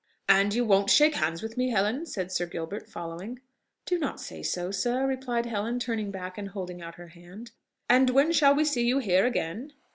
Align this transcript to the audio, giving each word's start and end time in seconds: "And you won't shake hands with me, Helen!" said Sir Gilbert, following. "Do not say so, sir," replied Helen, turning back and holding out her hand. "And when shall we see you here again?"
"And 0.27 0.51
you 0.55 0.65
won't 0.65 0.89
shake 0.89 1.13
hands 1.13 1.43
with 1.43 1.57
me, 1.57 1.69
Helen!" 1.69 2.07
said 2.07 2.31
Sir 2.31 2.47
Gilbert, 2.47 2.89
following. 2.89 3.39
"Do 3.85 3.99
not 3.99 4.19
say 4.19 4.41
so, 4.41 4.71
sir," 4.71 5.05
replied 5.05 5.45
Helen, 5.45 5.77
turning 5.77 6.09
back 6.09 6.39
and 6.39 6.47
holding 6.47 6.81
out 6.81 6.95
her 6.95 7.09
hand. 7.09 7.51
"And 7.87 8.09
when 8.09 8.31
shall 8.31 8.55
we 8.55 8.65
see 8.65 8.87
you 8.87 8.97
here 8.97 9.27
again?" 9.27 9.73